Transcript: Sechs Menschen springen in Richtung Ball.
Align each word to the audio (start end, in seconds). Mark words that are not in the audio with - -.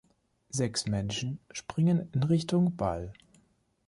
Sechs 0.49 0.87
Menschen 0.87 1.37
springen 1.53 2.09
in 2.11 2.23
Richtung 2.23 2.75
Ball. 2.75 3.13